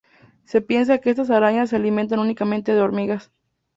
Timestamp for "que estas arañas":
0.97-1.69